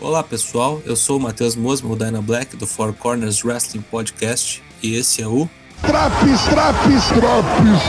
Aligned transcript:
Olá 0.00 0.22
pessoal, 0.22 0.80
eu 0.86 0.94
sou 0.94 1.16
o 1.16 1.20
Matheus 1.20 1.56
Mosmo, 1.56 1.92
o 1.92 1.96
Dyna 1.96 2.22
Black 2.22 2.56
do 2.56 2.68
Four 2.68 2.92
Corners 2.92 3.44
Wrestling 3.44 3.82
Podcast 3.82 4.62
e 4.80 4.94
esse 4.94 5.20
é 5.20 5.26
o 5.26 5.48
Traps, 5.82 6.44
traps, 6.44 7.08
traps, 7.08 7.82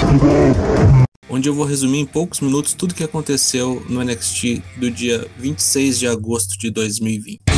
onde 1.30 1.48
eu 1.48 1.54
vou 1.54 1.66
resumir 1.66 2.00
em 2.00 2.06
poucos 2.08 2.40
minutos 2.40 2.74
tudo 2.74 2.94
o 2.94 2.96
que 2.96 3.04
aconteceu 3.04 3.86
no 3.88 4.04
NXT 4.04 4.60
do 4.78 4.90
dia 4.90 5.30
26 5.38 6.00
de 6.00 6.08
agosto 6.08 6.58
de 6.58 6.72
2020. 6.72 7.49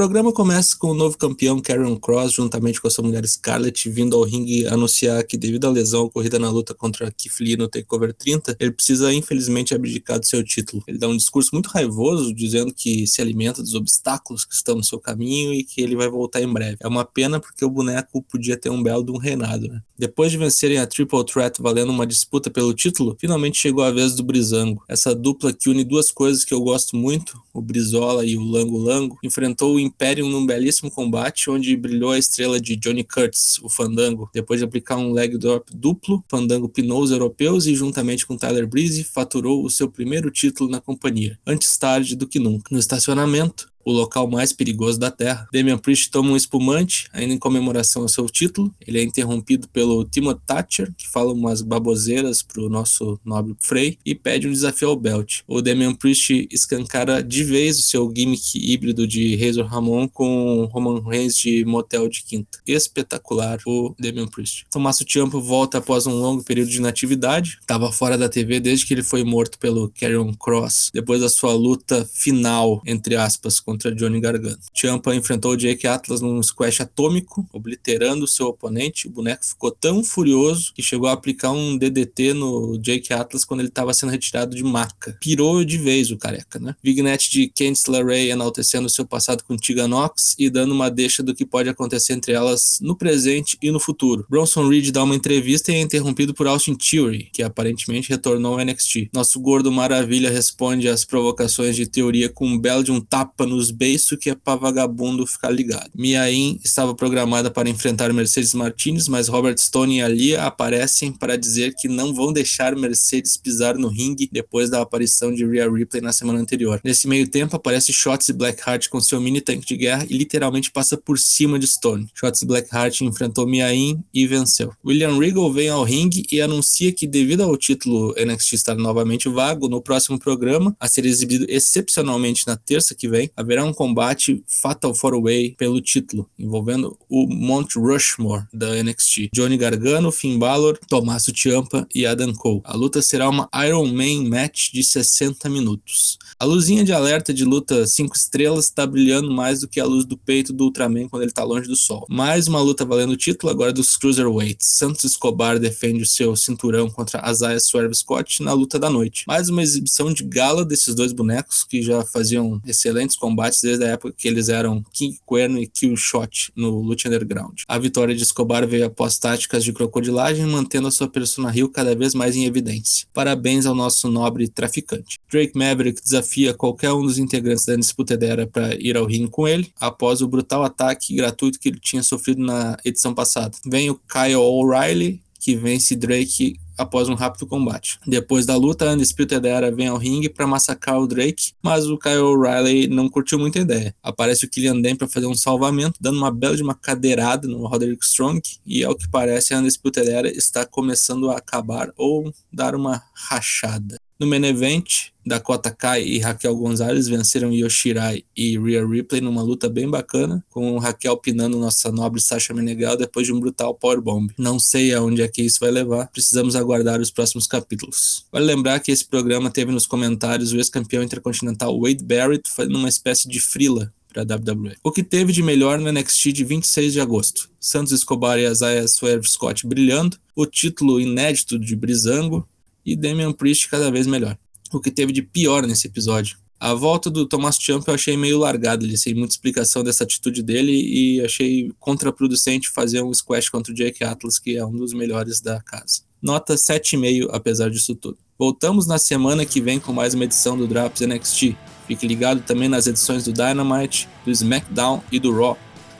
Programa 0.00 0.32
começa 0.32 0.74
com 0.78 0.92
o 0.92 0.94
novo 0.94 1.18
campeão 1.18 1.60
Karen 1.60 1.94
Cross, 1.94 2.32
juntamente 2.32 2.80
com 2.80 2.88
a 2.88 2.90
sua 2.90 3.04
mulher 3.04 3.22
Scarlett, 3.26 3.86
vindo 3.90 4.16
ao 4.16 4.22
ringue 4.22 4.66
anunciar 4.66 5.22
que, 5.24 5.36
devido 5.36 5.66
à 5.66 5.70
lesão 5.70 6.04
ocorrida 6.04 6.38
na 6.38 6.48
luta 6.48 6.72
contra 6.72 7.10
Keith 7.10 7.38
Lee 7.38 7.54
no 7.54 7.68
TakeOver 7.68 8.14
30, 8.14 8.56
ele 8.58 8.70
precisa, 8.70 9.12
infelizmente, 9.12 9.74
abdicar 9.74 10.18
do 10.18 10.24
seu 10.24 10.42
título. 10.42 10.82
Ele 10.88 10.96
dá 10.96 11.06
um 11.06 11.14
discurso 11.14 11.50
muito 11.52 11.66
raivoso, 11.66 12.32
dizendo 12.32 12.72
que 12.72 13.06
se 13.06 13.20
alimenta 13.20 13.62
dos 13.62 13.74
obstáculos 13.74 14.46
que 14.46 14.54
estão 14.54 14.74
no 14.74 14.82
seu 14.82 14.98
caminho 14.98 15.52
e 15.52 15.64
que 15.64 15.82
ele 15.82 15.94
vai 15.94 16.08
voltar 16.08 16.40
em 16.40 16.50
breve. 16.50 16.78
É 16.80 16.88
uma 16.88 17.04
pena 17.04 17.38
porque 17.38 17.62
o 17.62 17.68
boneco 17.68 18.22
podia 18.22 18.56
ter 18.56 18.70
um 18.70 18.82
belo 18.82 19.04
de 19.04 19.10
um 19.10 19.18
reinado, 19.18 19.68
né? 19.68 19.82
Depois 19.98 20.32
de 20.32 20.38
vencerem 20.38 20.78
a 20.78 20.86
Triple 20.86 21.22
Threat 21.26 21.60
valendo 21.60 21.90
uma 21.90 22.06
disputa 22.06 22.48
pelo 22.48 22.72
título, 22.72 23.14
finalmente 23.20 23.58
chegou 23.58 23.84
a 23.84 23.90
vez 23.90 24.14
do 24.14 24.22
Brizango. 24.22 24.82
Essa 24.88 25.14
dupla 25.14 25.52
que 25.52 25.68
une 25.68 25.84
duas 25.84 26.10
coisas 26.10 26.42
que 26.42 26.54
eu 26.54 26.60
gosto 26.62 26.96
muito, 26.96 27.38
o 27.52 27.60
Brizola 27.60 28.24
e 28.24 28.34
o 28.34 28.42
Lango 28.42 28.78
Lango, 28.78 29.18
enfrentou 29.22 29.74
o 29.74 29.89
Imperium 29.90 30.28
num 30.28 30.46
belíssimo 30.46 30.90
combate 30.90 31.50
onde 31.50 31.76
brilhou 31.76 32.12
a 32.12 32.18
estrela 32.18 32.60
de 32.60 32.76
Johnny 32.76 33.02
Curtis, 33.02 33.58
o 33.62 33.68
Fandango. 33.68 34.30
Depois 34.32 34.60
de 34.60 34.64
aplicar 34.64 34.96
um 34.96 35.12
leg 35.12 35.36
drop 35.36 35.68
duplo, 35.74 36.24
Fandango 36.28 36.68
pinou 36.68 37.02
os 37.02 37.10
europeus 37.10 37.66
e, 37.66 37.74
juntamente 37.74 38.24
com 38.24 38.36
Tyler 38.36 38.66
Breeze, 38.66 39.02
faturou 39.02 39.64
o 39.64 39.70
seu 39.70 39.90
primeiro 39.90 40.30
título 40.30 40.70
na 40.70 40.80
companhia, 40.80 41.38
antes 41.44 41.76
tarde 41.76 42.14
do 42.14 42.26
que 42.26 42.38
nunca. 42.38 42.68
No 42.70 42.78
estacionamento, 42.78 43.70
o 43.90 43.94
local 43.94 44.28
mais 44.28 44.52
perigoso 44.52 44.98
da 44.98 45.10
Terra. 45.10 45.48
Damian 45.52 45.78
Priest 45.78 46.10
toma 46.10 46.30
um 46.30 46.36
espumante, 46.36 47.08
ainda 47.12 47.34
em 47.34 47.38
comemoração 47.38 48.02
ao 48.02 48.08
seu 48.08 48.26
título. 48.26 48.72
Ele 48.86 48.98
é 48.98 49.02
interrompido 49.02 49.68
pelo 49.68 50.04
Timothy 50.04 50.40
Thatcher, 50.46 50.92
que 50.96 51.08
fala 51.08 51.32
umas 51.32 51.62
baboseiras 51.62 52.42
pro 52.42 52.68
nosso 52.68 53.20
nobre 53.24 53.54
Frey, 53.60 53.98
e 54.04 54.14
pede 54.14 54.48
um 54.48 54.52
desafio 54.52 54.88
ao 54.88 54.96
Belt. 54.96 55.40
O 55.46 55.60
Damian 55.60 55.94
Priest 55.94 56.48
escancara 56.50 57.22
de 57.22 57.44
vez 57.44 57.78
o 57.78 57.82
seu 57.82 58.12
gimmick 58.14 58.58
híbrido 58.58 59.06
de 59.06 59.36
Razor 59.36 59.66
Ramon 59.66 60.08
com 60.08 60.68
Roman 60.72 61.00
Reigns 61.02 61.36
de 61.36 61.64
Motel 61.64 62.08
de 62.08 62.22
Quinta. 62.22 62.58
Espetacular 62.66 63.58
o 63.66 63.94
Damian 63.98 64.26
Priest. 64.26 64.66
Tommaso 64.70 65.04
Ciampa 65.08 65.38
volta 65.38 65.78
após 65.78 66.06
um 66.06 66.12
longo 66.12 66.42
período 66.42 66.70
de 66.70 66.78
inatividade. 66.78 67.58
Estava 67.60 67.90
fora 67.92 68.16
da 68.16 68.28
TV 68.28 68.60
desde 68.60 68.86
que 68.86 68.94
ele 68.94 69.02
foi 69.02 69.24
morto 69.24 69.58
pelo 69.58 69.90
Karrion 69.98 70.32
Cross, 70.34 70.90
depois 70.92 71.20
da 71.20 71.28
sua 71.28 71.52
luta 71.52 72.08
final, 72.12 72.82
entre 72.86 73.16
aspas, 73.16 73.60
contra 73.60 73.79
Johnny 73.88 74.20
Gargano. 74.20 74.58
Ciampa 74.74 75.14
enfrentou 75.14 75.56
Jake 75.56 75.86
Atlas 75.86 76.20
num 76.20 76.42
squash 76.42 76.80
atômico, 76.80 77.46
obliterando 77.52 78.26
seu 78.26 78.46
oponente. 78.46 79.06
O 79.06 79.10
boneco 79.10 79.44
ficou 79.44 79.70
tão 79.70 80.02
furioso 80.02 80.72
que 80.74 80.82
chegou 80.82 81.08
a 81.08 81.12
aplicar 81.12 81.52
um 81.52 81.76
DDT 81.76 82.34
no 82.34 82.76
Jake 82.78 83.12
Atlas 83.12 83.44
quando 83.44 83.60
ele 83.60 83.68
estava 83.68 83.94
sendo 83.94 84.10
retirado 84.10 84.56
de 84.56 84.64
maca. 84.64 85.16
Pirou 85.20 85.64
de 85.64 85.78
vez 85.78 86.10
o 86.10 86.16
careca, 86.16 86.58
né? 86.58 86.74
Vignette 86.82 87.30
de 87.30 87.48
Candice 87.48 87.90
LeRae 87.90 88.30
enaltecendo 88.30 88.90
seu 88.90 89.06
passado 89.06 89.44
com 89.44 89.56
Tiga 89.56 89.86
Nox 89.86 90.34
e 90.38 90.50
dando 90.50 90.72
uma 90.72 90.90
deixa 90.90 91.22
do 91.22 91.34
que 91.34 91.46
pode 91.46 91.68
acontecer 91.68 92.12
entre 92.12 92.32
elas 92.32 92.78
no 92.80 92.96
presente 92.96 93.56
e 93.62 93.70
no 93.70 93.78
futuro. 93.78 94.26
Bronson 94.28 94.68
Reed 94.68 94.90
dá 94.90 95.02
uma 95.02 95.14
entrevista 95.14 95.70
e 95.70 95.76
é 95.76 95.80
interrompido 95.80 96.34
por 96.34 96.46
Austin 96.46 96.74
Theory, 96.74 97.28
que 97.32 97.42
aparentemente 97.42 98.10
retornou 98.10 98.58
ao 98.58 98.64
NXT. 98.64 99.10
Nosso 99.12 99.38
gordo 99.40 99.70
maravilha 99.70 100.30
responde 100.30 100.88
às 100.88 101.04
provocações 101.04 101.76
de 101.76 101.86
teoria 101.86 102.28
com 102.28 102.46
um 102.46 102.58
belo 102.58 102.82
de 102.82 102.90
um 102.90 103.00
tapa 103.00 103.46
no 103.46 103.59
nos 103.60 103.70
beiços 103.70 104.16
que 104.18 104.30
é 104.30 104.34
pra 104.34 104.56
vagabundo 104.56 105.26
ficar 105.26 105.50
ligado. 105.50 105.90
Miain 105.94 106.58
estava 106.64 106.94
programada 106.94 107.50
para 107.50 107.68
enfrentar 107.68 108.10
Mercedes 108.10 108.54
Martinez, 108.54 109.06
mas 109.06 109.28
Robert 109.28 109.58
Stone 109.58 109.98
e 109.98 110.02
Alia 110.02 110.44
aparecem 110.44 111.12
para 111.12 111.36
dizer 111.36 111.74
que 111.74 111.86
não 111.86 112.14
vão 112.14 112.32
deixar 112.32 112.74
Mercedes 112.74 113.36
pisar 113.36 113.76
no 113.76 113.88
ringue 113.88 114.30
depois 114.32 114.70
da 114.70 114.80
aparição 114.80 115.34
de 115.34 115.44
Rhea 115.44 115.70
Ripley 115.70 116.00
na 116.00 116.10
semana 116.10 116.38
anterior. 116.38 116.80
Nesse 116.82 117.06
meio 117.06 117.28
tempo 117.28 117.54
aparece 117.54 117.92
Shots 117.92 118.30
e 118.30 118.32
Blackheart 118.32 118.88
com 118.88 118.98
seu 118.98 119.20
mini 119.20 119.42
tanque 119.42 119.66
de 119.66 119.76
guerra 119.76 120.06
e 120.08 120.16
literalmente 120.16 120.70
passa 120.70 120.96
por 120.96 121.18
cima 121.18 121.58
de 121.58 121.66
Stone. 121.66 122.08
Shots 122.14 122.40
e 122.40 122.46
Blackheart 122.46 123.02
enfrentou 123.02 123.46
Miain 123.46 124.02
e 124.14 124.26
venceu. 124.26 124.72
William 124.82 125.18
Regal 125.18 125.52
vem 125.52 125.68
ao 125.68 125.84
ringue 125.84 126.24
e 126.32 126.40
anuncia 126.40 126.92
que 126.92 127.06
devido 127.06 127.42
ao 127.42 127.54
título 127.58 128.14
NXT 128.16 128.54
estar 128.54 128.76
novamente 128.76 129.28
vago 129.28 129.68
no 129.68 129.82
próximo 129.82 130.18
programa, 130.18 130.74
a 130.80 130.88
ser 130.88 131.04
exibido 131.04 131.44
excepcionalmente 131.46 132.46
na 132.46 132.56
terça 132.56 132.94
que 132.94 133.06
vem, 133.06 133.30
haverá 133.50 133.64
um 133.64 133.72
combate 133.72 134.44
Fatal 134.46 134.92
4-Way 134.92 135.56
pelo 135.58 135.80
título, 135.80 136.30
envolvendo 136.38 136.96
o 137.08 137.26
Mount 137.26 137.74
Rushmore 137.74 138.44
da 138.54 138.80
NXT. 138.80 139.30
Johnny 139.34 139.56
Gargano, 139.56 140.12
Finn 140.12 140.38
Balor, 140.38 140.78
Tommaso 140.88 141.32
Ciampa 141.34 141.84
e 141.92 142.06
Adam 142.06 142.32
Cole. 142.32 142.60
A 142.62 142.76
luta 142.76 143.02
será 143.02 143.28
uma 143.28 143.48
Iron 143.66 143.86
Man 143.86 144.28
match 144.28 144.70
de 144.72 144.84
60 144.84 145.48
minutos. 145.48 146.16
A 146.38 146.44
luzinha 146.44 146.84
de 146.84 146.92
alerta 146.92 147.34
de 147.34 147.44
luta 147.44 147.84
5 147.88 148.16
estrelas 148.16 148.66
está 148.66 148.86
brilhando 148.86 149.32
mais 149.32 149.60
do 149.60 149.68
que 149.68 149.80
a 149.80 149.84
luz 149.84 150.04
do 150.04 150.16
peito 150.16 150.52
do 150.52 150.66
Ultraman 150.66 151.08
quando 151.08 151.22
ele 151.22 151.32
está 151.32 151.42
longe 151.42 151.66
do 151.66 151.74
sol. 151.74 152.06
Mais 152.08 152.46
uma 152.46 152.60
luta 152.60 152.84
valendo 152.84 153.14
o 153.14 153.16
título 153.16 153.50
agora 153.50 153.72
dos 153.72 153.96
Cruiserweights. 153.96 154.68
Santos 154.68 155.02
Escobar 155.02 155.58
defende 155.58 156.04
o 156.04 156.06
seu 156.06 156.36
cinturão 156.36 156.88
contra 156.88 157.28
Isaiah 157.28 157.58
Swerve 157.58 157.96
Scott 157.96 158.44
na 158.44 158.52
luta 158.52 158.78
da 158.78 158.88
noite. 158.88 159.24
Mais 159.26 159.48
uma 159.48 159.60
exibição 159.60 160.12
de 160.12 160.22
gala 160.22 160.64
desses 160.64 160.94
dois 160.94 161.12
bonecos 161.12 161.64
que 161.64 161.82
já 161.82 162.04
faziam 162.04 162.62
excelentes 162.64 163.16
combates 163.16 163.39
combates 163.40 163.60
desde 163.62 163.84
a 163.84 163.88
época 163.88 164.14
que 164.16 164.28
eles 164.28 164.48
eram 164.48 164.84
King 164.92 165.18
Cuerno 165.24 165.58
e 165.58 165.66
Kill 165.66 165.96
Shot 165.96 166.52
no 166.54 166.80
Lucha 166.80 167.08
Underground. 167.08 167.62
A 167.66 167.78
vitória 167.78 168.14
de 168.14 168.22
Escobar 168.22 168.66
veio 168.66 168.84
após 168.86 169.18
táticas 169.18 169.64
de 169.64 169.72
crocodilagem, 169.72 170.44
mantendo 170.44 170.88
a 170.88 170.90
sua 170.90 171.08
persona 171.08 171.50
Rio 171.50 171.68
cada 171.70 171.94
vez 171.94 172.14
mais 172.14 172.36
em 172.36 172.44
evidência. 172.44 173.06
Parabéns 173.14 173.64
ao 173.64 173.74
nosso 173.74 174.10
nobre 174.10 174.46
traficante. 174.48 175.18
Drake 175.30 175.56
Maverick 175.56 176.02
desafia 176.02 176.52
qualquer 176.52 176.92
um 176.92 177.02
dos 177.02 177.18
integrantes 177.18 177.64
da 177.64 177.74
disputa 177.74 178.18
era 178.20 178.46
para 178.46 178.74
ir 178.74 178.96
ao 178.96 179.06
ringue 179.06 179.30
com 179.30 179.48
ele, 179.48 179.72
após 179.80 180.20
o 180.20 180.28
brutal 180.28 180.62
ataque 180.62 181.14
gratuito 181.14 181.58
que 181.58 181.68
ele 181.68 181.78
tinha 181.80 182.02
sofrido 182.02 182.42
na 182.42 182.76
edição 182.84 183.14
passada. 183.14 183.56
Vem 183.64 183.88
o 183.88 183.94
Kyle 183.94 184.34
O'Reilly, 184.34 185.22
que 185.38 185.56
vence 185.56 185.96
Drake 185.96 186.58
após 186.80 187.08
um 187.08 187.14
rápido 187.14 187.46
combate. 187.46 187.98
Depois 188.06 188.46
da 188.46 188.56
luta, 188.56 188.88
a 188.88 188.94
Undisputed 188.94 189.46
Era 189.46 189.70
vem 189.70 189.88
ao 189.88 189.96
ringue 189.96 190.28
para 190.28 190.46
massacrar 190.46 190.98
o 190.98 191.06
Drake, 191.06 191.52
mas 191.62 191.86
o 191.86 191.98
Kyle 191.98 192.18
O'Reilly 192.18 192.88
não 192.88 193.08
curtiu 193.08 193.38
muita 193.38 193.58
ideia. 193.58 193.94
Aparece 194.02 194.46
o 194.46 194.48
Killian 194.48 194.80
Dane 194.80 194.96
para 194.96 195.08
fazer 195.08 195.26
um 195.26 195.34
salvamento, 195.34 195.98
dando 196.00 196.18
uma 196.18 196.30
bela 196.30 196.56
de 196.56 196.62
uma 196.62 196.74
cadeirada 196.74 197.46
no 197.46 197.66
Roderick 197.66 198.04
Strong, 198.04 198.40
e 198.64 198.82
ao 198.82 198.96
que 198.96 199.08
parece 199.08 199.52
a 199.52 199.58
Undisputed 199.58 200.08
Era 200.08 200.28
está 200.28 200.64
começando 200.64 201.30
a 201.30 201.36
acabar 201.36 201.92
ou 201.96 202.32
dar 202.52 202.74
uma 202.74 203.02
rachada. 203.14 203.98
No 204.20 204.26
main 204.26 204.44
event, 204.44 204.84
Dakota 205.24 205.70
Kai 205.70 206.02
e 206.02 206.18
Raquel 206.18 206.54
Gonzalez 206.54 207.08
venceram 207.08 207.54
Yoshirai 207.54 208.22
e 208.36 208.58
Rhea 208.58 208.86
Ripley 208.86 209.22
numa 209.22 209.40
luta 209.40 209.66
bem 209.66 209.88
bacana, 209.88 210.44
com 210.50 210.76
Raquel 210.76 211.16
pinando 211.16 211.58
nossa 211.58 211.90
nobre 211.90 212.20
Sasha 212.20 212.52
Meneghel 212.52 212.98
depois 212.98 213.26
de 213.26 213.32
um 213.32 213.40
brutal 213.40 213.74
powerbomb. 213.74 214.30
Não 214.36 214.60
sei 214.60 214.92
aonde 214.92 215.22
é 215.22 215.28
que 215.28 215.40
isso 215.40 215.58
vai 215.60 215.70
levar, 215.70 216.08
precisamos 216.08 216.54
aguardar 216.54 217.00
os 217.00 217.10
próximos 217.10 217.46
capítulos. 217.46 218.26
Vale 218.30 218.44
lembrar 218.44 218.80
que 218.80 218.92
esse 218.92 219.06
programa 219.06 219.50
teve 219.50 219.72
nos 219.72 219.86
comentários 219.86 220.52
o 220.52 220.56
ex-campeão 220.58 221.02
intercontinental 221.02 221.80
Wade 221.80 222.04
Barrett 222.04 222.50
fazendo 222.50 222.76
uma 222.76 222.90
espécie 222.90 223.26
de 223.26 223.40
frila 223.40 223.90
para 224.12 224.20
a 224.20 224.36
WWE. 224.36 224.76
O 224.84 224.92
que 224.92 225.02
teve 225.02 225.32
de 225.32 225.42
melhor 225.42 225.78
no 225.78 225.90
NXT 225.90 226.32
de 226.32 226.44
26 226.44 226.92
de 226.92 227.00
agosto? 227.00 227.48
Santos 227.58 227.92
Escobar 227.92 228.38
e 228.38 228.46
Isaiah 228.46 228.86
Swerve 228.86 229.26
Scott 229.26 229.66
brilhando, 229.66 230.18
o 230.36 230.44
título 230.44 231.00
inédito 231.00 231.58
de 231.58 231.74
Brizango, 231.74 232.46
e 232.90 232.96
Damian 232.96 233.32
Priest 233.32 233.68
cada 233.68 233.88
vez 233.88 234.06
melhor. 234.06 234.36
O 234.72 234.80
que 234.80 234.90
teve 234.90 235.12
de 235.12 235.22
pior 235.22 235.64
nesse 235.64 235.86
episódio? 235.86 236.36
A 236.58 236.74
volta 236.74 237.08
do 237.08 237.24
Thomas 237.24 237.56
Champ 237.58 237.86
eu 237.86 237.94
achei 237.94 238.16
meio 238.16 238.36
largado, 238.36 238.84
ele 238.84 238.96
sem 238.96 239.14
muita 239.14 239.32
explicação 239.32 239.84
dessa 239.84 240.02
atitude 240.04 240.42
dele 240.42 240.72
e 240.72 241.24
achei 241.24 241.70
contraproducente 241.78 242.68
fazer 242.68 243.00
um 243.00 243.14
squash 243.14 243.48
contra 243.48 243.72
o 243.72 243.74
Jake 243.74 244.02
Atlas, 244.02 244.38
que 244.38 244.56
é 244.56 244.66
um 244.66 244.72
dos 244.72 244.92
melhores 244.92 245.40
da 245.40 245.60
casa. 245.62 246.02
Nota 246.20 246.54
7,5 246.54 247.28
apesar 247.30 247.70
disso 247.70 247.94
tudo. 247.94 248.18
Voltamos 248.36 248.86
na 248.86 248.98
semana 248.98 249.46
que 249.46 249.60
vem 249.60 249.78
com 249.78 249.92
mais 249.92 250.12
uma 250.12 250.24
edição 250.24 250.58
do 250.58 250.66
Drops 250.66 251.00
NXT. 251.00 251.56
Fique 251.86 252.06
ligado 252.06 252.42
também 252.42 252.68
nas 252.68 252.86
edições 252.86 253.24
do 253.24 253.32
Dynamite, 253.32 254.08
do 254.24 254.30
SmackDown 254.30 255.02
e 255.12 255.18
do 255.18 255.32
Raw. 255.32 255.56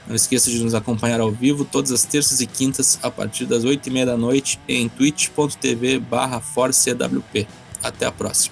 Não 0.06 0.16
esqueça 0.16 0.50
de 0.50 0.62
nos 0.62 0.74
acompanhar 0.74 1.20
ao 1.20 1.30
vivo 1.30 1.64
todas 1.64 1.92
as 1.92 2.04
terças 2.04 2.40
e 2.40 2.46
quintas 2.46 2.98
a 3.02 3.10
partir 3.10 3.46
das 3.46 3.64
8h30 3.64 4.06
da 4.06 4.16
noite 4.16 4.58
em 4.68 4.88
twitch.tv 4.88 5.98
barra 5.98 6.40
Até 7.82 8.06
a 8.06 8.12
próxima. 8.12 8.48